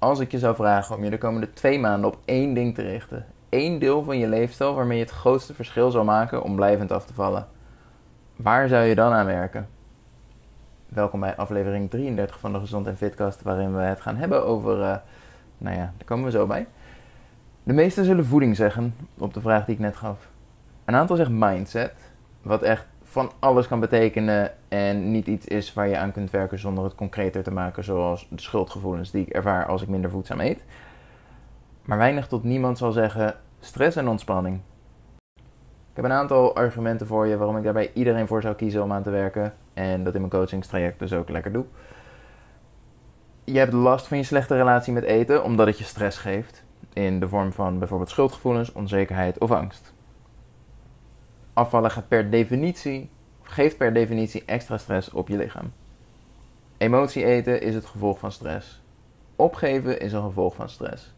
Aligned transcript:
als 0.00 0.18
ik 0.18 0.30
je 0.30 0.38
zou 0.38 0.54
vragen 0.54 0.96
om 0.96 1.04
je 1.04 1.10
de 1.10 1.18
komende 1.18 1.52
twee 1.52 1.78
maanden 1.78 2.10
op 2.10 2.18
één 2.24 2.54
ding 2.54 2.74
te 2.74 2.82
richten, 2.82 3.26
één 3.48 3.78
deel 3.78 4.02
van 4.02 4.18
je 4.18 4.28
leefstijl 4.28 4.74
waarmee 4.74 4.98
je 4.98 5.04
het 5.04 5.12
grootste 5.12 5.54
verschil 5.54 5.90
zou 5.90 6.04
maken 6.04 6.42
om 6.42 6.56
blijvend 6.56 6.92
af 6.92 7.06
te 7.06 7.14
vallen, 7.14 7.46
waar 8.36 8.68
zou 8.68 8.84
je 8.84 8.94
dan 8.94 9.12
aan 9.12 9.26
werken? 9.26 9.68
Welkom 10.88 11.20
bij 11.20 11.36
aflevering 11.36 11.90
33 11.90 12.38
van 12.38 12.52
de 12.52 12.58
Gezond 12.58 12.86
en 12.86 12.96
Fitcast, 12.96 13.42
waarin 13.42 13.74
we 13.74 13.80
het 13.80 14.00
gaan 14.00 14.16
hebben 14.16 14.44
over, 14.44 14.78
uh, 14.78 14.96
nou 15.58 15.76
ja, 15.76 15.92
daar 15.96 16.06
komen 16.06 16.24
we 16.24 16.30
zo 16.30 16.46
bij. 16.46 16.66
De 17.62 17.72
meesten 17.72 18.04
zullen 18.04 18.26
voeding 18.26 18.56
zeggen, 18.56 18.94
op 19.18 19.34
de 19.34 19.40
vraag 19.40 19.64
die 19.64 19.74
ik 19.74 19.80
net 19.80 19.96
gaf. 19.96 20.28
Een 20.84 20.94
aantal 20.94 21.16
zegt 21.16 21.30
mindset, 21.30 21.94
wat 22.42 22.62
echt 22.62 22.86
van 23.10 23.30
alles 23.38 23.68
kan 23.68 23.80
betekenen 23.80 24.52
en 24.68 25.10
niet 25.10 25.26
iets 25.26 25.46
is 25.46 25.74
waar 25.74 25.88
je 25.88 25.96
aan 25.96 26.12
kunt 26.12 26.30
werken 26.30 26.58
zonder 26.58 26.84
het 26.84 26.94
concreter 26.94 27.42
te 27.42 27.50
maken, 27.50 27.84
zoals 27.84 28.26
de 28.30 28.40
schuldgevoelens 28.40 29.10
die 29.10 29.26
ik 29.26 29.32
ervaar 29.32 29.66
als 29.66 29.82
ik 29.82 29.88
minder 29.88 30.10
voedzaam 30.10 30.40
eet. 30.40 30.64
Maar 31.84 31.98
weinig 31.98 32.26
tot 32.26 32.44
niemand 32.44 32.78
zal 32.78 32.92
zeggen 32.92 33.34
stress 33.60 33.96
en 33.96 34.08
ontspanning. 34.08 34.60
Ik 35.90 35.96
heb 35.96 36.04
een 36.04 36.12
aantal 36.12 36.54
argumenten 36.54 37.06
voor 37.06 37.26
je 37.26 37.36
waarom 37.36 37.56
ik 37.56 37.62
daarbij 37.62 37.90
iedereen 37.94 38.26
voor 38.26 38.42
zou 38.42 38.54
kiezen 38.54 38.82
om 38.82 38.92
aan 38.92 39.02
te 39.02 39.10
werken 39.10 39.54
en 39.74 40.04
dat 40.04 40.14
in 40.14 40.20
mijn 40.20 40.32
coachingstraject 40.32 40.98
dus 40.98 41.12
ook 41.12 41.28
lekker 41.28 41.52
doe. 41.52 41.64
Je 43.44 43.58
hebt 43.58 43.72
last 43.72 44.06
van 44.06 44.16
je 44.16 44.24
slechte 44.24 44.56
relatie 44.56 44.92
met 44.92 45.04
eten 45.04 45.44
omdat 45.44 45.66
het 45.66 45.78
je 45.78 45.84
stress 45.84 46.18
geeft 46.18 46.64
in 46.92 47.20
de 47.20 47.28
vorm 47.28 47.52
van 47.52 47.78
bijvoorbeeld 47.78 48.10
schuldgevoelens, 48.10 48.72
onzekerheid 48.72 49.38
of 49.38 49.50
angst. 49.50 49.92
Afvallen 51.60 51.90
gaat 51.90 52.08
per 52.08 52.30
definitie, 52.30 53.10
geeft 53.42 53.76
per 53.76 53.92
definitie 53.92 54.42
extra 54.46 54.78
stress 54.78 55.10
op 55.10 55.28
je 55.28 55.36
lichaam. 55.36 55.72
Emotie 56.76 57.24
eten 57.24 57.60
is 57.62 57.74
het 57.74 57.86
gevolg 57.86 58.18
van 58.18 58.32
stress. 58.32 58.82
Opgeven 59.36 60.00
is 60.00 60.12
een 60.12 60.22
gevolg 60.22 60.54
van 60.54 60.68
stress. 60.68 61.14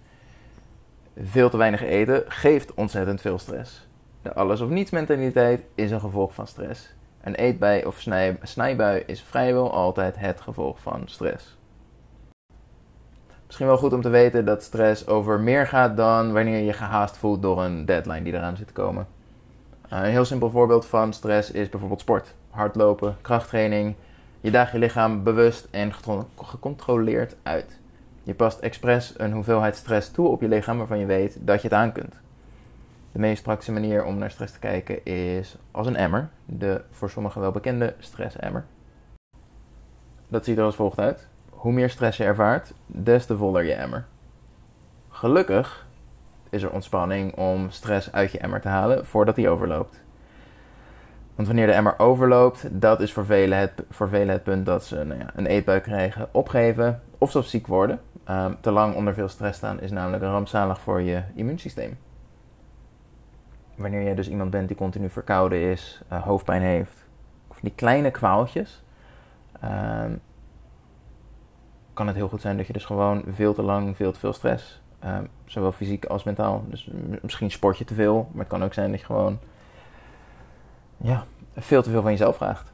Veel 1.16 1.50
te 1.50 1.56
weinig 1.56 1.82
eten 1.82 2.24
geeft 2.26 2.74
ontzettend 2.74 3.20
veel 3.20 3.38
stress. 3.38 3.88
De 4.22 4.34
alles 4.34 4.60
of 4.60 4.68
niets 4.68 4.90
mentaliteit 4.90 5.64
is 5.74 5.90
een 5.90 6.00
gevolg 6.00 6.34
van 6.34 6.46
stress. 6.46 6.94
Een 7.20 7.34
eetbui 7.34 7.84
of 7.84 8.00
snij, 8.00 8.38
snijbui 8.42 9.02
is 9.06 9.22
vrijwel 9.22 9.72
altijd 9.72 10.18
het 10.18 10.40
gevolg 10.40 10.80
van 10.80 11.02
stress. 11.04 11.58
Misschien 13.46 13.66
wel 13.66 13.78
goed 13.78 13.92
om 13.92 14.02
te 14.02 14.08
weten 14.08 14.44
dat 14.44 14.62
stress 14.62 15.06
over 15.06 15.40
meer 15.40 15.66
gaat 15.66 15.96
dan 15.96 16.32
wanneer 16.32 16.64
je 16.64 16.72
gehaast 16.72 17.16
voelt 17.16 17.42
door 17.42 17.62
een 17.62 17.84
deadline 17.84 18.22
die 18.22 18.32
eraan 18.32 18.56
zit 18.56 18.66
te 18.66 18.72
komen. 18.72 19.06
Eh, 19.92 19.98
een 19.98 20.04
heel 20.04 20.24
simpel 20.24 20.50
voorbeeld 20.50 20.86
van 20.86 21.12
stress 21.12 21.50
is 21.50 21.68
bijvoorbeeld 21.68 22.00
sport. 22.00 22.34
Hardlopen, 22.50 23.16
krachttraining. 23.20 23.94
Je 24.40 24.50
daagt 24.50 24.72
je 24.72 24.78
lichaam 24.78 25.22
bewust 25.22 25.68
en 25.70 25.92
gecontroleerd 26.36 27.36
uit. 27.42 27.78
Je 28.22 28.34
past 28.34 28.58
expres 28.58 29.14
een 29.16 29.32
hoeveelheid 29.32 29.76
stress 29.76 30.10
toe 30.10 30.28
op 30.28 30.40
je 30.40 30.48
lichaam 30.48 30.78
waarvan 30.78 30.98
je 30.98 31.06
weet 31.06 31.36
dat 31.40 31.62
je 31.62 31.68
het 31.68 31.76
aan 31.76 31.92
kunt. 31.92 32.14
De 33.12 33.18
meest 33.18 33.42
praktische 33.42 33.72
manier 33.72 34.04
om 34.04 34.18
naar 34.18 34.30
stress 34.30 34.52
te 34.52 34.58
kijken 34.58 35.04
is 35.04 35.56
als 35.70 35.86
een 35.86 35.96
emmer. 35.96 36.28
De 36.44 36.82
voor 36.90 37.10
sommigen 37.10 37.40
wel 37.40 37.52
bekende 37.52 37.94
stressemmer. 37.98 38.64
Dat 40.28 40.44
ziet 40.44 40.58
er 40.58 40.64
als 40.64 40.76
volgt 40.76 40.98
uit. 40.98 41.26
Hoe 41.50 41.72
meer 41.72 41.90
stress 41.90 42.16
je 42.16 42.24
ervaart, 42.24 42.72
des 42.86 43.26
te 43.26 43.36
voller 43.36 43.64
je 43.64 43.74
emmer. 43.74 44.04
Gelukkig 45.08 45.86
is 46.52 46.62
er 46.62 46.70
ontspanning 46.70 47.36
om 47.36 47.70
stress 47.70 48.12
uit 48.12 48.32
je 48.32 48.38
emmer 48.38 48.60
te 48.60 48.68
halen 48.68 49.06
voordat 49.06 49.34
die 49.34 49.48
overloopt. 49.48 50.00
Want 51.34 51.46
wanneer 51.46 51.66
de 51.66 51.72
emmer 51.72 51.98
overloopt, 51.98 52.80
dat 52.80 53.00
is 53.00 53.12
voor 53.12 53.24
velen 53.24 53.58
het, 53.58 53.72
voor 53.90 54.08
velen 54.08 54.28
het 54.28 54.42
punt 54.42 54.66
dat 54.66 54.84
ze 54.84 55.04
nou 55.04 55.20
ja, 55.20 55.30
een 55.34 55.46
eetbuik 55.46 55.82
krijgen, 55.82 56.28
opgeven 56.32 57.02
of 57.18 57.30
zelfs 57.30 57.50
ziek 57.50 57.66
worden. 57.66 58.00
Um, 58.30 58.56
te 58.60 58.70
lang 58.70 58.94
onder 58.94 59.14
veel 59.14 59.28
stress 59.28 59.58
staan 59.58 59.80
is 59.80 59.90
namelijk 59.90 60.22
rampzalig 60.22 60.80
voor 60.80 61.00
je 61.00 61.22
immuunsysteem. 61.34 61.98
Wanneer 63.74 64.08
je 64.08 64.14
dus 64.14 64.28
iemand 64.28 64.50
bent 64.50 64.68
die 64.68 64.76
continu 64.76 65.10
verkouden 65.10 65.60
is, 65.60 66.02
uh, 66.12 66.22
hoofdpijn 66.22 66.62
heeft, 66.62 67.06
of 67.48 67.58
die 67.60 67.72
kleine 67.74 68.10
kwaaltjes, 68.10 68.82
um, 69.64 70.20
kan 71.94 72.06
het 72.06 72.16
heel 72.16 72.28
goed 72.28 72.40
zijn 72.40 72.56
dat 72.56 72.66
je 72.66 72.72
dus 72.72 72.84
gewoon 72.84 73.24
veel 73.28 73.54
te 73.54 73.62
lang 73.62 73.96
veel 73.96 74.12
te 74.12 74.18
veel 74.18 74.32
stress 74.32 74.81
Ehm, 75.02 75.24
zowel 75.44 75.72
fysiek 75.72 76.04
als 76.04 76.22
mentaal. 76.22 76.64
Dus 76.68 76.90
misschien 77.22 77.50
sport 77.50 77.78
je 77.78 77.84
te 77.84 77.94
veel, 77.94 78.28
maar 78.30 78.40
het 78.40 78.48
kan 78.48 78.64
ook 78.64 78.74
zijn 78.74 78.90
dat 78.90 79.00
je 79.00 79.06
gewoon 79.06 79.38
ja, 80.96 81.26
veel 81.56 81.82
te 81.82 81.90
veel 81.90 82.02
van 82.02 82.10
jezelf 82.10 82.36
vraagt. 82.36 82.72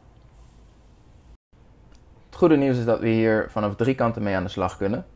Het 2.26 2.36
goede 2.36 2.56
nieuws 2.56 2.78
is 2.78 2.84
dat 2.84 3.00
we 3.00 3.08
hier 3.08 3.46
vanaf 3.50 3.76
drie 3.76 3.94
kanten 3.94 4.22
mee 4.22 4.36
aan 4.36 4.42
de 4.42 4.48
slag 4.48 4.76
kunnen. 4.76 5.06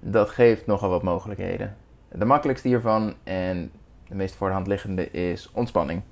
Dat 0.00 0.30
geeft 0.30 0.66
nogal 0.66 0.90
wat 0.90 1.02
mogelijkheden. 1.02 1.76
De 2.08 2.24
makkelijkste 2.24 2.68
hiervan 2.68 3.14
en 3.24 3.70
de 4.08 4.14
meest 4.14 4.34
voor 4.34 4.48
de 4.48 4.54
hand 4.54 4.66
liggende 4.66 5.10
is 5.10 5.50
ontspanning. 5.52 6.02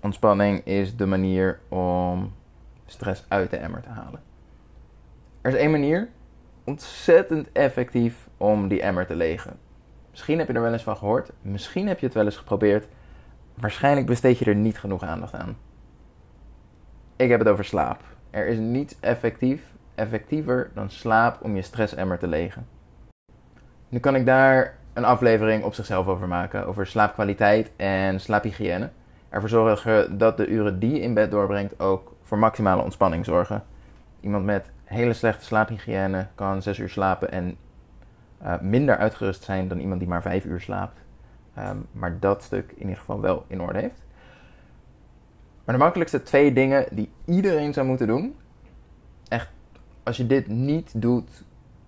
Ontspanning 0.00 0.64
is 0.64 0.96
de 0.96 1.06
manier 1.06 1.60
om 1.68 2.32
stress 2.86 3.24
uit 3.28 3.50
de 3.50 3.56
emmer 3.56 3.82
te 3.82 3.88
halen. 3.88 4.20
Er 5.40 5.52
is 5.52 5.58
één 5.58 5.70
manier 5.70 6.08
ontzettend 6.64 7.52
effectief 7.52 8.28
om 8.44 8.68
die 8.68 8.82
emmer 8.82 9.06
te 9.06 9.16
legen. 9.16 9.58
Misschien 10.10 10.38
heb 10.38 10.48
je 10.48 10.52
er 10.52 10.62
wel 10.62 10.72
eens 10.72 10.82
van 10.82 10.96
gehoord, 10.96 11.30
misschien 11.42 11.88
heb 11.88 11.98
je 11.98 12.06
het 12.06 12.14
wel 12.14 12.24
eens 12.24 12.36
geprobeerd. 12.36 12.86
Waarschijnlijk 13.54 14.06
besteed 14.06 14.38
je 14.38 14.44
er 14.44 14.54
niet 14.54 14.78
genoeg 14.78 15.02
aandacht 15.02 15.34
aan. 15.34 15.56
Ik 17.16 17.30
heb 17.30 17.38
het 17.38 17.48
over 17.48 17.64
slaap. 17.64 18.00
Er 18.30 18.46
is 18.46 18.58
niets 18.58 18.96
effectief, 19.00 19.62
effectiever 19.94 20.70
dan 20.74 20.90
slaap 20.90 21.42
om 21.42 21.56
je 21.56 21.62
stressemmer 21.62 22.18
te 22.18 22.26
legen. 22.26 22.66
Nu 23.88 23.98
kan 23.98 24.14
ik 24.14 24.26
daar 24.26 24.78
een 24.92 25.04
aflevering 25.04 25.64
op 25.64 25.74
zichzelf 25.74 26.06
over 26.06 26.28
maken, 26.28 26.66
over 26.66 26.86
slaapkwaliteit 26.86 27.70
en 27.76 28.20
slaaphygiëne. 28.20 28.90
Ervoor 29.28 29.48
zorgen 29.48 30.18
dat 30.18 30.36
de 30.36 30.46
uren 30.46 30.78
die 30.78 30.92
je 30.92 31.00
in 31.00 31.14
bed 31.14 31.30
doorbrengt 31.30 31.80
ook 31.80 32.14
voor 32.22 32.38
maximale 32.38 32.82
ontspanning 32.82 33.24
zorgen. 33.24 33.62
Iemand 34.20 34.44
met 34.44 34.70
hele 34.84 35.12
slechte 35.12 35.44
slaaphygiëne 35.44 36.26
kan 36.34 36.62
6 36.62 36.78
uur 36.78 36.88
slapen 36.88 37.30
en 37.30 37.56
uh, 38.42 38.60
minder 38.60 38.96
uitgerust 38.96 39.42
zijn 39.42 39.68
dan 39.68 39.78
iemand 39.78 40.00
die 40.00 40.08
maar 40.08 40.22
5 40.22 40.44
uur 40.44 40.60
slaapt. 40.60 40.98
Um, 41.58 41.86
maar 41.92 42.18
dat 42.20 42.42
stuk 42.42 42.72
in 42.72 42.80
ieder 42.80 42.96
geval 42.96 43.20
wel 43.20 43.44
in 43.46 43.60
orde 43.60 43.78
heeft. 43.78 44.02
Maar 45.64 45.74
de 45.74 45.82
makkelijkste 45.82 46.22
twee 46.22 46.52
dingen 46.52 46.86
die 46.90 47.10
iedereen 47.24 47.72
zou 47.72 47.86
moeten 47.86 48.06
doen. 48.06 48.36
Echt, 49.28 49.50
als 50.02 50.16
je 50.16 50.26
dit 50.26 50.48
niet 50.48 51.02
doet, 51.02 51.44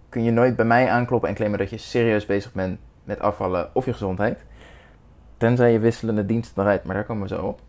kun 0.09 0.23
je 0.23 0.31
nooit 0.31 0.57
bij 0.57 0.65
mij 0.65 0.91
aankloppen 0.91 1.29
en 1.29 1.34
claimen 1.34 1.59
dat 1.59 1.71
je 1.71 1.79
serieus 1.79 2.27
bezig 2.27 2.53
bent 2.53 2.78
met 3.05 3.21
afvallen 3.21 3.75
of 3.75 3.84
je 3.84 3.93
gezondheid. 3.93 4.45
Tenzij 5.37 5.73
je 5.73 5.78
wisselende 5.78 6.27
diensten 6.27 6.63
rijdt, 6.63 6.84
maar 6.84 6.95
daar 6.95 7.05
komen 7.05 7.28
we 7.28 7.34
zo 7.34 7.43
op. 7.43 7.61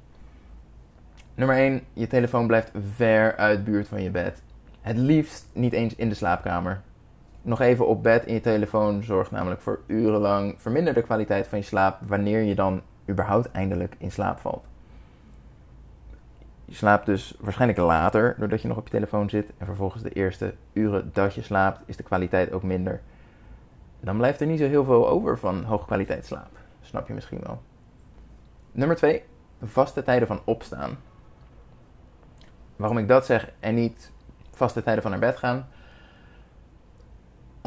Nummer 1.35 1.55
1, 1.55 1.81
je 1.93 2.07
telefoon 2.07 2.47
blijft 2.47 2.71
ver 2.95 3.35
uit 3.35 3.63
buurt 3.63 3.87
van 3.87 4.03
je 4.03 4.09
bed. 4.09 4.41
Het 4.81 4.97
liefst 4.97 5.45
niet 5.53 5.73
eens 5.73 5.95
in 5.95 6.09
de 6.09 6.15
slaapkamer. 6.15 6.81
Nog 7.41 7.59
even 7.61 7.87
op 7.87 8.03
bed 8.03 8.25
in 8.25 8.33
je 8.33 8.41
telefoon 8.41 9.03
zorgt 9.03 9.31
namelijk 9.31 9.61
voor 9.61 9.79
urenlang 9.87 10.55
verminderde 10.57 11.01
kwaliteit 11.01 11.47
van 11.47 11.57
je 11.57 11.63
slaap 11.63 11.99
wanneer 12.07 12.41
je 12.41 12.55
dan 12.55 12.81
überhaupt 13.09 13.51
eindelijk 13.51 13.95
in 13.97 14.11
slaap 14.11 14.39
valt. 14.39 14.65
Je 16.65 16.75
slaapt 16.75 17.05
dus 17.05 17.35
waarschijnlijk 17.39 17.79
later 17.79 18.35
doordat 18.37 18.61
je 18.61 18.67
nog 18.67 18.77
op 18.77 18.85
je 18.85 18.91
telefoon 18.91 19.29
zit 19.29 19.51
en 19.57 19.65
vervolgens 19.65 20.03
de 20.03 20.09
eerste 20.09 20.53
uren 20.73 21.09
dat 21.13 21.33
je 21.33 21.41
slaapt 21.41 21.81
is 21.85 21.97
de 21.97 22.03
kwaliteit 22.03 22.51
ook 22.51 22.63
minder. 22.63 23.01
Dan 23.99 24.17
blijft 24.17 24.41
er 24.41 24.47
niet 24.47 24.59
zo 24.59 24.67
heel 24.67 24.83
veel 24.83 25.09
over 25.09 25.37
van 25.37 25.63
hoogkwaliteit 25.63 26.25
slaap. 26.25 26.57
Snap 26.81 27.07
je 27.07 27.13
misschien 27.13 27.39
wel. 27.43 27.61
Nummer 28.71 28.95
2. 28.95 29.23
Vaste 29.63 30.03
tijden 30.03 30.27
van 30.27 30.41
opstaan. 30.43 30.97
Waarom 32.75 32.97
ik 32.97 33.07
dat 33.07 33.25
zeg 33.25 33.51
en 33.59 33.75
niet 33.75 34.11
vaste 34.51 34.83
tijden 34.83 35.01
van 35.01 35.11
naar 35.11 35.19
bed 35.19 35.37
gaan. 35.37 35.67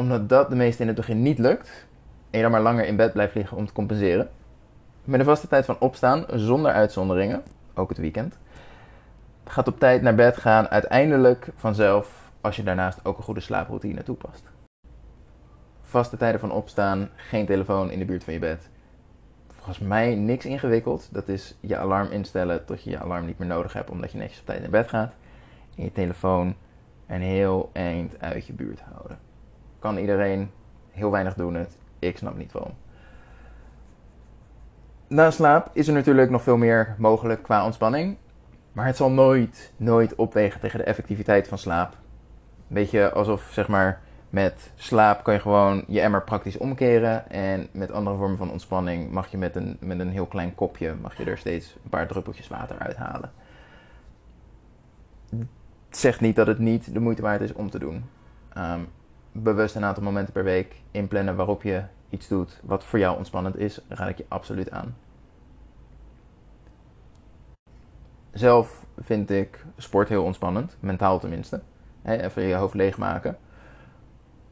Omdat 0.01 0.29
dat 0.29 0.51
de 0.51 0.57
meeste 0.57 0.83
in 0.83 0.87
het 0.87 0.97
begin 0.97 1.23
niet 1.23 1.39
lukt. 1.39 1.87
En 2.31 2.37
je 2.39 2.43
dan 2.43 2.51
maar 2.51 2.61
langer 2.61 2.87
in 2.87 2.97
bed 2.97 3.13
blijft 3.13 3.35
liggen 3.35 3.57
om 3.57 3.67
te 3.67 3.73
compenseren. 3.73 4.31
Met 5.05 5.21
een 5.21 5.27
vaste 5.27 5.49
tijd 5.49 5.65
van 5.65 5.77
opstaan, 5.79 6.25
zonder 6.35 6.73
uitzonderingen, 6.73 7.43
ook 7.75 7.89
het 7.89 7.99
weekend. 7.99 8.39
Gaat 9.45 9.69
op 9.69 9.79
tijd 9.79 10.03
naar 10.03 10.15
bed 10.15 10.37
gaan 10.37 10.69
uiteindelijk 10.69 11.49
vanzelf 11.57 12.33
als 12.41 12.57
je 12.57 12.63
daarnaast 12.63 13.05
ook 13.05 13.17
een 13.17 13.23
goede 13.23 13.41
slaaproutine 13.41 14.03
toepast. 14.03 14.51
Vaste 15.83 16.17
tijden 16.17 16.41
van 16.41 16.53
opstaan, 16.53 17.09
geen 17.17 17.47
telefoon 17.47 17.91
in 17.91 17.99
de 17.99 18.05
buurt 18.05 18.25
van 18.25 18.33
je 18.33 18.39
bed. 18.39 18.69
Volgens 19.49 19.79
mij 19.79 20.15
niks 20.15 20.45
ingewikkeld. 20.45 21.09
Dat 21.13 21.29
is 21.29 21.57
je 21.61 21.77
alarm 21.77 22.11
instellen 22.11 22.65
tot 22.65 22.83
je 22.83 22.91
je 22.91 23.01
alarm 23.01 23.27
niet 23.27 23.39
meer 23.39 23.49
nodig 23.49 23.73
hebt 23.73 23.91
omdat 23.91 24.13
je 24.13 24.19
netjes 24.19 24.41
op 24.41 24.47
tijd 24.47 24.61
naar 24.61 24.71
bed 24.71 24.89
gaat. 24.89 25.13
En 25.77 25.85
je 25.85 25.93
telefoon 25.93 26.55
een 27.07 27.23
heel 27.23 27.71
eind 27.73 28.21
uit 28.21 28.47
je 28.47 28.53
buurt 28.53 28.81
houden. 28.81 29.30
Kan 29.81 29.99
iedereen, 29.99 30.51
heel 30.91 31.11
weinig 31.11 31.35
doen 31.35 31.55
het. 31.55 31.77
Ik 31.99 32.17
snap 32.17 32.37
niet 32.37 32.53
waarom. 32.53 32.75
Na 35.09 35.31
slaap 35.31 35.71
is 35.73 35.89
er 35.89 35.95
natuurlijk 35.95 36.31
nog 36.31 36.43
veel 36.43 36.57
meer 36.57 36.95
mogelijk 36.99 37.43
qua 37.43 37.65
ontspanning. 37.65 38.17
Maar 38.73 38.87
het 38.87 38.97
zal 38.97 39.11
nooit, 39.11 39.73
nooit 39.77 40.15
opwegen 40.15 40.61
tegen 40.61 40.79
de 40.79 40.85
effectiviteit 40.85 41.49
van 41.49 41.59
slaap. 41.59 41.93
Een 41.93 42.75
beetje 42.75 43.13
alsof, 43.13 43.49
zeg 43.53 43.69
maar, 43.69 44.01
Met 44.31 44.73
slaap 44.75 45.23
kan 45.23 45.35
je 45.35 45.41
gewoon 45.41 45.85
je 45.87 46.01
emmer 46.01 46.23
praktisch 46.23 46.59
omkeren. 46.59 47.31
En 47.31 47.69
met 47.73 47.93
andere 47.93 48.17
vormen 48.17 48.39
van 48.39 48.51
ontspanning 48.51 49.11
mag 49.11 49.31
je 49.31 49.39
met 49.39 49.57
een, 49.57 49.77
met 49.81 49.99
een 49.99 50.11
heel 50.11 50.27
klein 50.27 50.55
kopje 50.55 50.95
mag 51.01 51.17
je 51.17 51.25
er 51.25 51.39
steeds 51.39 51.77
een 51.85 51.91
paar 51.91 52.07
druppeltjes 52.07 52.49
water 52.49 52.79
uithalen. 52.79 53.33
Zegt 55.91 56.21
niet 56.21 56.37
dat 56.37 56.47
het 56.47 56.59
niet 56.59 56.95
de 56.95 57.01
moeite 57.01 57.23
waard 57.23 57.41
is 57.41 57.53
om 57.53 57.71
te 57.71 57.79
doen. 57.79 58.05
Um, 58.57 58.89
bewust 59.43 59.75
een 59.75 59.85
aantal 59.85 60.03
momenten 60.03 60.33
per 60.33 60.45
week 60.45 60.83
inplannen 60.91 61.37
waarop 61.37 61.63
je 61.63 61.83
iets 62.09 62.29
doet 62.29 62.61
wat 62.63 62.85
voor 62.85 62.99
jou 62.99 63.17
ontspannend 63.17 63.59
is, 63.59 63.81
raad 63.89 64.09
ik 64.09 64.19
je 64.19 64.27
absoluut 64.29 64.71
aan. 64.71 64.97
Zelf 68.33 68.87
vind 68.99 69.31
ik 69.31 69.65
sport 69.77 70.09
heel 70.09 70.25
ontspannend, 70.25 70.77
mentaal 70.81 71.19
tenminste. 71.19 71.61
even 72.03 72.43
je 72.43 72.55
hoofd 72.55 72.75
leegmaken. 72.75 73.39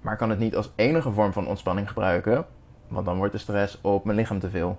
Maar 0.01 0.17
kan 0.17 0.31
het 0.31 0.39
niet 0.39 0.57
als 0.57 0.73
enige 0.77 1.13
vorm 1.13 1.33
van 1.33 1.47
ontspanning 1.47 1.89
gebruiken, 1.89 2.47
want 2.89 3.07
dan 3.07 3.17
wordt 3.17 3.33
de 3.33 3.39
stress 3.39 3.81
op 3.81 4.05
mijn 4.05 4.17
lichaam 4.17 4.39
te 4.39 4.51
veel. 4.51 4.79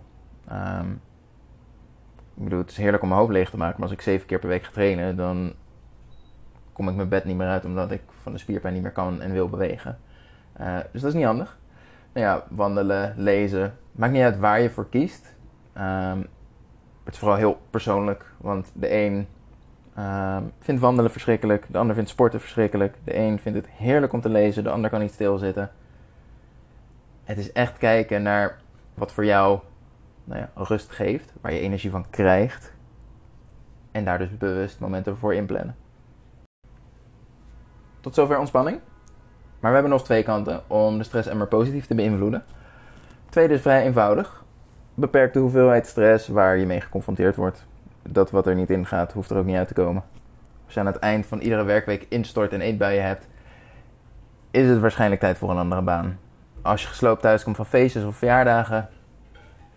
Um, 0.51 1.01
ik 2.35 2.43
bedoel, 2.43 2.59
het 2.59 2.71
is 2.71 2.77
heerlijk 2.77 3.03
om 3.03 3.09
mijn 3.09 3.21
hoofd 3.21 3.33
leeg 3.33 3.49
te 3.49 3.57
maken, 3.57 3.79
maar 3.79 3.89
als 3.89 3.97
ik 3.97 4.03
zeven 4.03 4.27
keer 4.27 4.39
per 4.39 4.49
week 4.49 4.63
ga 4.63 4.71
trainen, 4.71 5.15
dan 5.15 5.53
kom 6.79 6.89
ik 6.89 6.95
mijn 6.95 7.09
bed 7.09 7.25
niet 7.25 7.37
meer 7.37 7.47
uit 7.47 7.65
omdat 7.65 7.91
ik 7.91 8.01
van 8.21 8.31
de 8.31 8.37
spierpijn 8.37 8.73
niet 8.73 8.81
meer 8.81 8.91
kan 8.91 9.21
en 9.21 9.31
wil 9.31 9.49
bewegen. 9.49 9.97
Uh, 10.59 10.77
dus 10.91 11.01
dat 11.01 11.09
is 11.09 11.15
niet 11.15 11.25
handig. 11.25 11.57
Nou 12.13 12.25
ja, 12.25 12.43
wandelen, 12.49 13.13
lezen. 13.17 13.73
Maakt 13.91 14.13
niet 14.13 14.21
uit 14.21 14.39
waar 14.39 14.61
je 14.61 14.69
voor 14.69 14.89
kiest. 14.89 15.35
Um, 15.77 16.27
het 17.03 17.13
is 17.13 17.19
vooral 17.19 17.37
heel 17.37 17.61
persoonlijk, 17.69 18.25
want 18.37 18.71
de 18.73 18.93
een 18.93 19.27
um, 19.97 20.51
vindt 20.59 20.81
wandelen 20.81 21.11
verschrikkelijk, 21.11 21.65
de 21.69 21.77
ander 21.77 21.95
vindt 21.95 22.09
sporten 22.09 22.39
verschrikkelijk. 22.39 22.97
De 23.03 23.17
een 23.17 23.39
vindt 23.39 23.57
het 23.57 23.67
heerlijk 23.69 24.13
om 24.13 24.21
te 24.21 24.29
lezen, 24.29 24.63
de 24.63 24.69
ander 24.69 24.89
kan 24.89 24.99
niet 24.99 25.13
stilzitten. 25.13 25.71
Het 27.23 27.37
is 27.37 27.51
echt 27.51 27.77
kijken 27.77 28.23
naar 28.23 28.57
wat 28.93 29.11
voor 29.11 29.25
jou 29.25 29.59
nou 30.23 30.39
ja, 30.39 30.49
rust 30.55 30.91
geeft, 30.91 31.33
waar 31.41 31.53
je 31.53 31.59
energie 31.59 31.91
van 31.91 32.09
krijgt. 32.09 32.73
En 33.91 34.05
daar 34.05 34.17
dus 34.17 34.37
bewust 34.37 34.79
momenten 34.79 35.17
voor 35.17 35.33
inplannen. 35.33 35.75
Tot 38.01 38.15
zover 38.15 38.39
ontspanning. 38.39 38.79
Maar 39.59 39.69
we 39.69 39.77
hebben 39.77 39.91
nog 39.91 40.03
twee 40.03 40.23
kanten 40.23 40.61
om 40.67 40.97
de 40.97 41.03
stress 41.03 41.27
emmer 41.27 41.47
positief 41.47 41.85
te 41.85 41.95
beïnvloeden. 41.95 42.43
Tweede 43.29 43.53
is 43.53 43.61
vrij 43.61 43.83
eenvoudig. 43.83 44.43
Beperk 44.93 45.33
de 45.33 45.39
hoeveelheid 45.39 45.87
stress 45.87 46.27
waar 46.27 46.57
je 46.57 46.65
mee 46.65 46.81
geconfronteerd 46.81 47.35
wordt. 47.35 47.65
Dat 48.03 48.31
wat 48.31 48.47
er 48.47 48.55
niet 48.55 48.69
in 48.69 48.85
gaat, 48.85 49.13
hoeft 49.13 49.29
er 49.29 49.37
ook 49.37 49.45
niet 49.45 49.55
uit 49.55 49.67
te 49.67 49.73
komen. 49.73 50.03
Als 50.65 50.73
je 50.73 50.79
aan 50.79 50.85
het 50.85 50.99
eind 50.99 51.25
van 51.25 51.39
iedere 51.39 51.63
werkweek 51.63 52.05
instort 52.09 52.53
en 52.53 52.61
eetbuien 52.61 53.03
hebt, 53.03 53.27
is 54.51 54.69
het 54.69 54.79
waarschijnlijk 54.79 55.21
tijd 55.21 55.37
voor 55.37 55.49
een 55.49 55.57
andere 55.57 55.81
baan. 55.81 56.19
Als 56.61 56.81
je 56.81 56.87
gesloopt 56.87 57.21
thuis 57.21 57.43
komt 57.43 57.55
van 57.55 57.65
feestjes 57.65 58.03
of 58.03 58.15
verjaardagen, 58.15 58.89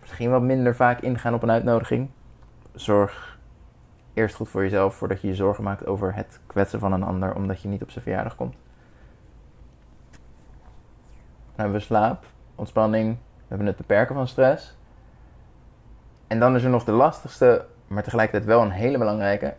misschien 0.00 0.30
wat 0.30 0.42
minder 0.42 0.76
vaak 0.76 1.00
ingaan 1.00 1.34
op 1.34 1.42
een 1.42 1.50
uitnodiging. 1.50 2.10
Zorg 2.74 3.31
eerst 4.14 4.34
goed 4.34 4.48
voor 4.48 4.62
jezelf 4.62 4.94
voordat 4.94 5.20
je 5.20 5.28
je 5.28 5.34
zorgen 5.34 5.64
maakt 5.64 5.86
over 5.86 6.14
het 6.14 6.40
kwetsen 6.46 6.80
van 6.80 6.92
een 6.92 7.02
ander 7.02 7.34
omdat 7.34 7.62
je 7.62 7.68
niet 7.68 7.82
op 7.82 7.90
zijn 7.90 8.04
verjaardag 8.04 8.36
komt. 8.36 8.54
Dan 11.30 11.64
hebben 11.64 11.78
we 11.78 11.84
slaap, 11.84 12.24
ontspanning, 12.54 13.16
we 13.16 13.48
hebben 13.48 13.66
het 13.66 13.76
beperken 13.76 14.14
van 14.14 14.28
stress. 14.28 14.76
En 16.26 16.40
dan 16.40 16.56
is 16.56 16.64
er 16.64 16.70
nog 16.70 16.84
de 16.84 16.92
lastigste, 16.92 17.66
maar 17.86 18.02
tegelijkertijd 18.02 18.48
wel 18.48 18.62
een 18.62 18.70
hele 18.70 18.98
belangrijke: 18.98 19.54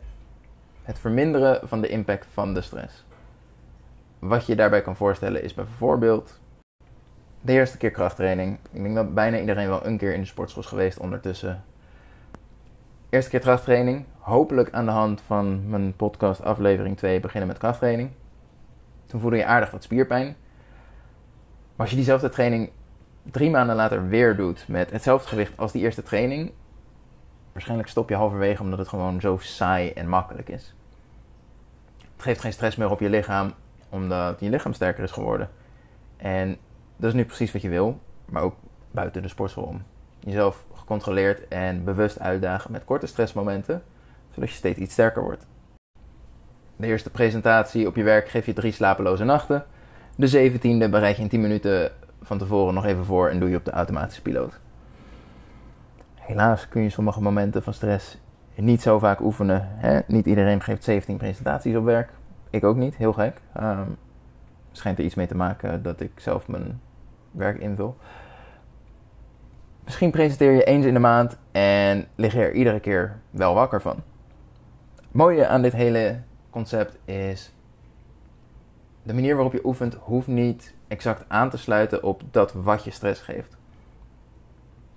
het 0.84 1.00
verminderen 1.00 1.68
van 1.68 1.82
de 1.82 1.88
impact 1.88 2.28
van 2.32 2.54
de 2.54 2.62
stress. 2.62 3.06
Wat 4.20 4.46
je 4.46 4.56
daarbij 4.56 4.82
kan 4.82 4.96
voorstellen 4.96 5.44
is 5.44 5.54
bijvoorbeeld 5.54 6.40
de 7.42 7.52
eerste 7.52 7.78
keer 7.78 7.92
krachttraining. 7.92 8.58
Ik 8.72 8.84
denk 8.84 8.96
dat 8.96 9.14
bijna 9.14 9.40
iedereen 9.40 9.68
wel 9.68 9.86
een 9.86 9.98
keer 9.98 10.14
in 10.14 10.20
de 10.20 10.26
sportschool 10.26 10.64
is 10.64 10.70
geweest 10.70 11.00
ondertussen 11.00 11.64
Eerste 13.14 13.30
keer 13.30 13.40
krachttraining. 13.40 14.06
Hopelijk 14.20 14.72
aan 14.72 14.86
de 14.86 14.92
hand 14.92 15.22
van 15.22 15.70
mijn 15.70 15.96
podcast 15.96 16.44
aflevering 16.44 16.98
2 16.98 17.20
beginnen 17.20 17.48
met 17.48 17.58
krachttraining. 17.58 18.10
Toen 19.06 19.20
voelde 19.20 19.38
je 19.38 19.46
aardig 19.46 19.72
wat 19.72 19.84
spierpijn. 19.84 20.26
Maar 20.26 20.36
als 21.78 21.90
je 21.90 21.96
diezelfde 21.96 22.30
training 22.30 22.72
drie 23.24 23.50
maanden 23.50 23.76
later 23.76 24.08
weer 24.08 24.36
doet 24.36 24.68
met 24.68 24.92
hetzelfde 24.92 25.28
gewicht 25.28 25.58
als 25.58 25.72
die 25.72 25.82
eerste 25.82 26.04
training, 26.04 26.52
waarschijnlijk 27.52 27.90
stop 27.90 28.10
je 28.10 28.16
halverwege 28.16 28.62
omdat 28.62 28.80
het 28.80 28.88
gewoon 28.88 29.22
zo 29.22 29.38
saai 29.38 29.90
en 29.90 30.10
makkelijk 30.10 30.50
is. 30.50 30.76
Het 31.98 32.22
geeft 32.24 32.42
geen 32.42 32.54
stress 32.54 32.78
meer 32.78 32.92
op 32.92 33.00
je 33.00 33.10
lichaam, 33.10 33.54
omdat 33.90 34.40
je 34.40 34.50
lichaam 34.50 34.74
sterker 34.74 35.04
is 35.04 35.12
geworden. 35.12 35.50
En 36.18 36.58
dat 36.96 37.10
is 37.10 37.16
nu 37.16 37.26
precies 37.26 37.52
wat 37.52 37.62
je 37.62 37.70
wil, 37.70 38.00
maar 38.26 38.42
ook 38.42 38.56
buiten 38.92 39.22
de 39.22 39.28
sportschool 39.28 39.64
om. 39.64 39.84
Jezelf 40.26 40.66
gecontroleerd 40.74 41.48
en 41.48 41.84
bewust 41.84 42.20
uitdagen 42.20 42.72
met 42.72 42.86
korte 42.86 43.08
stressmomenten, 43.08 43.84
zodat 44.32 44.50
je 44.50 44.56
steeds 44.56 44.80
iets 44.80 44.94
sterker 44.94 45.24
wordt. 45.24 45.46
De 46.76 46.88
eerste 46.88 47.10
presentatie 47.10 47.88
op 47.88 47.96
je 47.96 48.04
werk 48.04 48.30
geef 48.30 48.46
je 48.46 48.54
drie 48.54 48.72
slapeloze 48.72 49.24
nachten. 49.24 49.66
De 50.16 50.28
zeventiende 50.28 50.90
bereid 50.90 51.16
je 51.16 51.22
in 51.22 51.30
10 51.30 51.42
minuten 51.42 51.92
van 52.22 52.38
tevoren 52.38 52.74
nog 52.74 52.86
even 52.86 53.06
voor 53.06 53.30
en 53.30 53.40
doe 53.40 53.50
je 53.50 53.58
op 53.58 53.66
de 53.66 53.72
automatische 53.72 54.22
piloot. 54.22 54.60
Helaas 56.16 56.68
kun 56.68 56.82
je 56.82 56.90
sommige 56.90 57.22
momenten 57.22 57.64
van 57.64 57.74
stress 57.74 58.18
niet 58.56 58.82
zo 58.82 59.00
vaak 59.00 59.20
oefenen. 59.22 59.68
Hè? 59.70 60.00
Niet 60.08 60.26
iedereen 60.26 60.62
geeft 60.62 60.84
17 60.84 61.18
presentaties 61.18 61.76
op 61.76 61.84
werk. 61.84 62.10
Ik 62.50 62.64
ook 62.64 62.76
niet, 62.76 62.96
heel 62.96 63.14
gek. 63.14 63.42
Um, 63.62 63.98
schijnt 64.72 64.98
er 64.98 65.06
iets 65.06 65.16
mee 65.16 65.28
te 65.28 65.36
maken 65.36 65.84
dat 65.84 66.00
ik 66.00 66.12
zelf 66.16 66.48
mijn 66.48 66.82
werk 67.32 67.60
invul. 67.60 67.98
Misschien 69.84 70.12
presenteer 70.12 70.52
je 70.52 70.64
eens 70.64 70.86
in 70.86 70.94
de 70.94 71.00
maand 71.00 71.38
en 71.52 72.08
lig 72.16 72.34
je 72.34 72.40
er 72.40 72.54
iedere 72.54 72.80
keer 72.80 73.20
wel 73.30 73.54
wakker 73.54 73.82
van. 73.82 74.04
Mooie 75.12 75.48
aan 75.48 75.62
dit 75.62 75.74
hele 75.74 76.20
concept 76.50 76.98
is. 77.06 77.54
De 79.04 79.14
manier 79.14 79.34
waarop 79.36 79.54
je 79.54 79.66
oefent 79.66 79.94
hoeft 79.94 80.28
niet 80.28 80.74
exact 80.88 81.26
aan 81.28 81.50
te 81.50 81.58
sluiten 81.58 82.04
op 82.04 82.22
dat 82.32 82.54
wat 82.54 82.84
je 82.84 82.92
stress 82.92 83.22
geeft. 83.22 83.58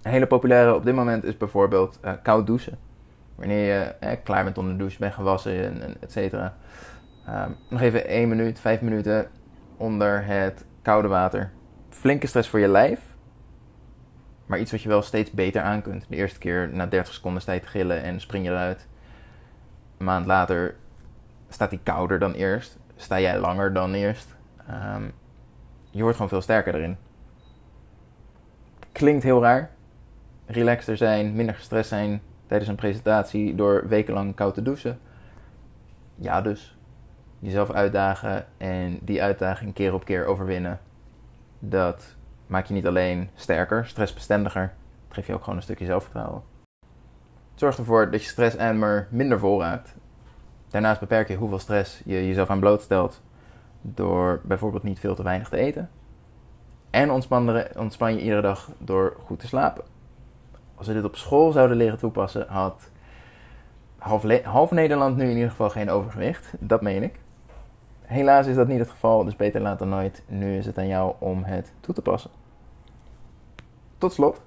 Een 0.02 0.10
hele 0.10 0.26
populaire 0.26 0.74
op 0.74 0.84
dit 0.84 0.94
moment 0.94 1.24
is 1.24 1.36
bijvoorbeeld 1.36 1.98
uh, 2.04 2.12
koud 2.22 2.46
douchen. 2.46 2.78
Wanneer 3.34 3.74
je 3.74 3.84
eh, 3.84 4.16
klaar 4.24 4.44
bent 4.44 4.58
onder 4.58 4.72
de 4.72 4.78
douche, 4.78 4.98
bent 4.98 5.14
gewassen 5.14 5.82
en, 5.82 5.96
et 6.00 6.12
cetera. 6.12 6.56
Um, 7.28 7.56
nog 7.70 7.80
even 7.80 8.06
1 8.06 8.28
minuut, 8.28 8.60
5 8.60 8.80
minuten 8.80 9.26
onder 9.76 10.24
het 10.24 10.64
koude 10.82 11.08
water. 11.08 11.52
Flinke 11.88 12.26
stress 12.26 12.48
voor 12.48 12.60
je 12.60 12.68
lijf, 12.68 13.15
maar 14.46 14.58
iets 14.58 14.70
wat 14.70 14.82
je 14.82 14.88
wel 14.88 15.02
steeds 15.02 15.30
beter 15.30 15.62
aan 15.62 15.82
kunt. 15.82 16.04
De 16.08 16.16
eerste 16.16 16.38
keer 16.38 16.68
na 16.72 16.86
30 16.86 17.14
seconden 17.14 17.42
sta 17.42 17.52
je 17.52 17.60
gillen 17.60 18.02
en 18.02 18.20
spring 18.20 18.44
je 18.44 18.50
eruit. 18.50 18.86
Een 19.98 20.04
maand 20.04 20.26
later 20.26 20.76
staat 21.48 21.70
hij 21.70 21.80
kouder 21.82 22.18
dan 22.18 22.32
eerst. 22.32 22.78
Sta 22.96 23.20
jij 23.20 23.38
langer 23.38 23.72
dan 23.72 23.94
eerst. 23.94 24.34
Um, 24.70 25.12
je 25.90 26.00
wordt 26.00 26.16
gewoon 26.16 26.30
veel 26.30 26.40
sterker 26.40 26.74
erin. 26.74 26.96
Klinkt 28.92 29.22
heel 29.22 29.42
raar. 29.42 29.70
Relaxter 30.46 30.96
zijn, 30.96 31.34
minder 31.34 31.54
gestrest 31.54 31.88
zijn 31.88 32.20
tijdens 32.46 32.70
een 32.70 32.76
presentatie 32.76 33.54
door 33.54 33.88
wekenlang 33.88 34.34
koud 34.34 34.54
te 34.54 34.62
douchen. 34.62 34.98
Ja, 36.14 36.40
dus. 36.40 36.76
Jezelf 37.38 37.70
uitdagen 37.70 38.46
en 38.56 38.98
die 39.02 39.22
uitdaging 39.22 39.74
keer 39.74 39.94
op 39.94 40.04
keer 40.04 40.26
overwinnen. 40.26 40.80
Dat 41.58 42.15
maak 42.46 42.66
je 42.66 42.74
niet 42.74 42.86
alleen 42.86 43.30
sterker, 43.34 43.86
stressbestendiger, 43.86 44.62
het 45.06 45.14
geeft 45.14 45.26
je 45.26 45.34
ook 45.34 45.40
gewoon 45.42 45.56
een 45.56 45.62
stukje 45.62 45.84
zelfvertrouwen. 45.84 46.42
Zorg 47.54 47.78
ervoor 47.78 48.10
dat 48.10 48.22
je 48.22 48.28
stress 48.28 48.56
emmer 48.56 49.08
minder 49.10 49.38
vol 49.38 49.60
raakt. 49.60 49.94
Daarnaast 50.68 51.00
beperk 51.00 51.28
je 51.28 51.36
hoeveel 51.36 51.58
stress 51.58 52.02
je 52.04 52.26
jezelf 52.26 52.50
aan 52.50 52.60
blootstelt 52.60 53.22
door 53.80 54.40
bijvoorbeeld 54.44 54.82
niet 54.82 54.98
veel 54.98 55.14
te 55.14 55.22
weinig 55.22 55.48
te 55.48 55.56
eten. 55.56 55.90
En 56.90 57.10
ontspan 57.76 58.14
je 58.14 58.20
iedere 58.20 58.42
dag 58.42 58.70
door 58.78 59.16
goed 59.24 59.38
te 59.38 59.46
slapen. 59.46 59.84
Als 60.74 60.86
we 60.86 60.92
dit 60.92 61.04
op 61.04 61.16
school 61.16 61.52
zouden 61.52 61.76
leren 61.76 61.98
toepassen, 61.98 62.46
had 62.48 62.90
half, 63.98 64.42
half 64.42 64.70
Nederland 64.70 65.16
nu 65.16 65.24
in 65.24 65.36
ieder 65.36 65.50
geval 65.50 65.70
geen 65.70 65.90
overgewicht. 65.90 66.52
Dat 66.58 66.82
meen 66.82 67.02
ik. 67.02 67.18
Helaas 68.06 68.46
is 68.46 68.54
dat 68.54 68.68
niet 68.68 68.78
het 68.78 68.90
geval, 68.90 69.24
dus 69.24 69.36
beter 69.36 69.60
laat 69.60 69.78
dan 69.78 69.88
nooit. 69.88 70.22
Nu 70.26 70.56
is 70.56 70.66
het 70.66 70.78
aan 70.78 70.86
jou 70.86 71.14
om 71.18 71.44
het 71.44 71.72
toe 71.80 71.94
te 71.94 72.02
passen. 72.02 72.30
Tot 73.98 74.12
slot. 74.12 74.42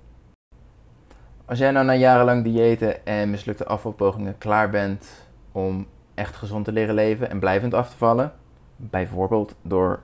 Als 1.45 1.59
jij 1.59 1.71
nou 1.71 1.85
na 1.85 1.93
jarenlang 1.93 2.43
diëten 2.43 3.05
en 3.05 3.29
mislukte 3.29 3.65
afvalpogingen 3.65 4.37
klaar 4.37 4.69
bent 4.69 5.27
om 5.51 5.87
echt 6.13 6.35
gezond 6.35 6.65
te 6.65 6.71
leren 6.71 6.95
leven 6.95 7.29
en 7.29 7.39
blijvend 7.39 7.73
af 7.73 7.89
te 7.89 7.97
vallen, 7.97 8.33
bijvoorbeeld 8.75 9.55
door 9.61 10.01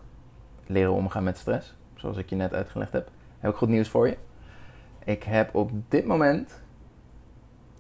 leren 0.66 0.94
omgaan 0.94 1.24
met 1.24 1.38
stress, 1.38 1.76
zoals 1.96 2.18
ik 2.18 2.30
je 2.30 2.36
net 2.36 2.54
uitgelegd 2.54 2.94
heb, 2.94 3.10
heb 3.40 3.52
ik 3.52 3.58
goed 3.58 3.70
nieuws 3.70 3.90
voor 3.90 4.08
je. 4.08 4.18
Ik 5.04 5.24
heb 5.24 5.56
op 5.56 5.72
dit 5.88 6.06
moment 6.06 6.62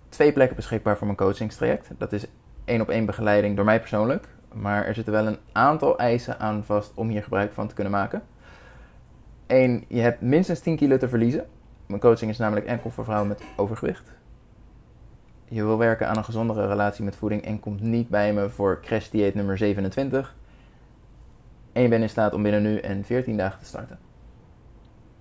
twee 0.09 0.33
plekken 0.33 0.55
beschikbaar 0.55 0.97
voor 0.97 1.05
mijn 1.05 1.17
coachingstraject. 1.17 1.89
Dat 1.97 2.13
is 2.13 2.25
één 2.65 2.81
op 2.81 2.89
één 2.89 3.05
begeleiding 3.05 3.55
door 3.55 3.65
mij 3.65 3.79
persoonlijk 3.79 4.27
maar 4.55 4.85
er 4.85 4.93
zitten 4.93 5.13
wel 5.13 5.27
een 5.27 5.37
aantal 5.51 5.97
eisen 5.97 6.39
aan 6.39 6.63
vast 6.63 6.91
om 6.95 7.09
hier 7.09 7.23
gebruik 7.23 7.53
van 7.53 7.67
te 7.67 7.73
kunnen 7.73 7.93
maken. 7.93 8.21
Eén, 9.47 9.85
je 9.87 9.99
hebt 9.99 10.21
minstens 10.21 10.59
10 10.59 10.75
kilo 10.75 10.97
te 10.97 11.09
verliezen. 11.09 11.45
Mijn 11.85 12.01
coaching 12.01 12.31
is 12.31 12.37
namelijk 12.37 12.65
enkel 12.65 12.89
voor 12.89 13.03
vrouwen 13.03 13.27
met 13.27 13.41
overgewicht. 13.55 14.11
Je 15.47 15.63
wil 15.63 15.77
werken 15.77 16.07
aan 16.07 16.17
een 16.17 16.23
gezondere 16.23 16.67
relatie 16.67 17.03
met 17.03 17.15
voeding 17.15 17.45
en 17.45 17.59
komt 17.59 17.81
niet 17.81 18.09
bij 18.09 18.33
me 18.33 18.49
voor 18.49 18.79
crash 18.81 19.09
dieet 19.09 19.35
nummer 19.35 19.57
27. 19.57 20.35
En 21.73 21.81
je 21.81 21.87
bent 21.87 22.01
in 22.01 22.09
staat 22.09 22.33
om 22.33 22.43
binnen 22.43 22.61
nu 22.61 22.77
en 22.77 23.03
14 23.03 23.37
dagen 23.37 23.59
te 23.59 23.65
starten. 23.65 23.99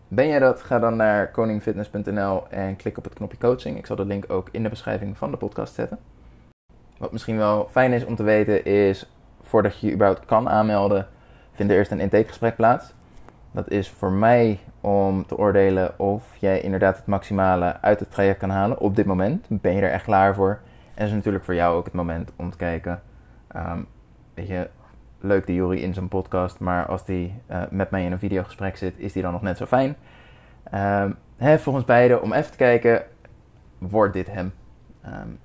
Ben 0.09 0.29
jij 0.29 0.39
dat? 0.39 0.63
Ga 0.63 0.79
dan 0.79 0.97
naar 0.97 1.31
koningfitness.nl 1.31 2.49
en 2.49 2.77
klik 2.77 2.99
op 2.99 3.05
het 3.05 3.15
knopje 3.15 3.39
coaching. 3.39 3.79
Ik 3.79 3.87
zal 3.87 3.97
de 3.97 4.05
link 4.05 4.25
ook 4.33 4.49
in 4.53 4.63
de 4.63 4.69
beschrijving 4.69 5.19
van 5.19 5.31
de 5.31 5.37
podcast 5.37 5.75
zetten. 5.75 5.99
Wat 6.99 7.13
misschien 7.13 7.37
wel 7.37 7.69
fijn 7.71 7.93
is 7.93 8.05
om 8.05 8.17
te 8.17 8.23
weten 8.23 8.65
is, 8.65 9.14
voordat 9.45 9.81
je 9.81 9.87
je 9.87 9.93
überhaupt 9.93 10.25
kan 10.25 10.49
aanmelden, 10.49 11.07
vindt 11.53 11.73
er 11.73 11.79
eerst 11.79 11.91
een 11.91 12.01
intakegesprek 12.01 12.57
plaats. 12.57 12.95
Dat 13.53 13.71
is 13.71 13.91
voor 13.91 14.13
mij 14.13 14.59
om 14.81 15.27
te 15.27 15.39
oordelen 15.39 15.99
of 15.99 16.37
jij 16.37 16.61
inderdaad 16.61 16.97
het 16.97 17.07
maximale 17.07 17.81
uit 17.81 18.01
het 18.01 18.11
traject 18.11 18.39
kan 18.39 18.51
halen 18.51 18.79
op 18.79 18.97
dit 18.97 19.07
moment. 19.07 19.47
Ben 19.49 19.75
je 19.75 19.81
er 19.81 19.91
echt 19.91 20.05
klaar 20.05 20.35
voor? 20.35 20.61
En 20.95 21.07
is 21.07 21.13
natuurlijk 21.13 21.45
voor 21.45 21.55
jou 21.55 21.77
ook 21.77 21.85
het 21.85 21.95
moment 21.95 22.31
om 22.37 22.51
te 22.51 22.57
kijken. 22.57 23.03
Um, 23.57 23.87
weet 24.35 24.49
je, 24.49 24.69
leuk 25.21 25.47
die 25.47 25.55
Jury 25.55 25.79
in 25.79 25.95
zijn 25.95 26.09
podcast, 26.09 26.59
maar 26.59 26.87
als 26.87 27.05
die 27.05 27.35
uh, 27.51 27.63
met 27.71 27.91
mij 27.91 28.05
in 28.05 28.13
een 28.13 28.19
videogesprek 28.19 28.77
zit, 28.77 28.95
is 28.97 29.13
die 29.13 29.23
dan 29.23 29.33
nog 29.33 29.43
net 29.43 29.57
zo 29.57 29.67
fijn. 29.67 29.97
Um, 30.75 31.17
hè, 31.37 31.59
volgens 31.59 31.85
beide 31.85 32.21
om 32.21 32.33
even 32.33 32.51
te 32.51 32.57
kijken, 32.57 33.03
wordt 33.79 34.13
dit 34.13 34.27
hem? 34.31 34.53
Um, 35.07 35.39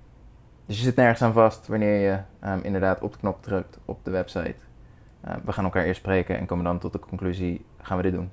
dus 0.70 0.78
je 0.78 0.84
zit 0.84 0.96
nergens 0.96 1.22
aan 1.22 1.34
vast 1.34 1.68
wanneer 1.68 2.00
je 2.00 2.20
inderdaad 2.62 3.02
op 3.02 3.12
de 3.12 3.18
knop 3.20 3.44
drukt 3.44 3.80
op 3.86 4.00
de 4.04 4.12
website. 4.12 4.56
Uh, 5.26 5.34
we 5.46 5.52
gaan 5.52 5.64
elkaar 5.64 5.84
eerst 5.84 6.00
spreken 6.00 6.38
en 6.38 6.46
komen 6.46 6.66
dan 6.66 6.80
tot 6.80 6.94
de 6.94 7.00
conclusie, 7.00 7.66
gaan 7.82 7.98
we 7.98 8.04
dit 8.04 8.14
doen? 8.14 8.30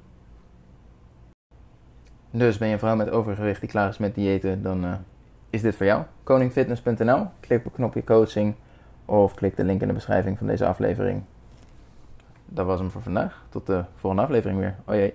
Dus 2.31 2.59
ben 2.59 2.69
je 2.69 2.73
een 2.73 2.81
vrouw 2.81 2.97
met 2.97 3.11
overgewicht 3.11 3.61
die 3.61 3.69
klaar 3.69 3.89
is 3.89 3.99
met 3.99 4.15
diëten, 4.15 4.63
dan 4.63 4.85
uh, 4.85 4.95
is 5.51 5.63
dit 5.63 5.77
voor 5.77 5.87
jou. 5.87 6.03
Koningfitness.nl, 6.23 7.27
klik 7.41 7.67
op 7.67 7.73
knopje 7.73 8.05
coaching 8.05 8.55
of 9.05 9.35
klik 9.35 9.57
de 9.57 9.65
link 9.65 9.81
in 9.81 9.89
de 9.89 9.95
beschrijving 9.95 10.39
van 10.39 10.47
deze 10.47 10.67
aflevering. 10.67 11.23
Dat 12.47 12.67
was 12.67 12.81
hem 12.81 12.91
voor 12.91 13.03
vandaag. 13.03 13.45
Tot 13.49 13.67
de 13.67 13.85
volgende 13.95 14.25
aflevering 14.25 14.59
weer. 14.59 14.75
Jee. 14.87 15.15